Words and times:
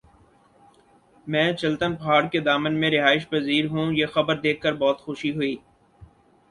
میں 1.27 1.51
چلتن 1.53 1.95
پہاڑ 1.95 2.21
کے 2.31 2.39
دامن 2.39 2.79
میں 2.79 2.91
رہائش 2.91 3.29
پزیر 3.29 3.65
ھوں 3.71 3.91
یہ 3.93 4.05
خبر 4.13 4.39
دیکھ 4.39 4.61
کر 4.61 4.73
بہت 4.75 5.01
خوشی 5.01 5.31
ہوئ 5.35 5.55